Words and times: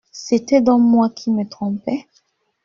C’était 0.13 0.61
donc 0.61 0.81
moi 0.81 1.11
qui 1.11 1.29
me 1.29 1.47
trompais! 1.47 2.07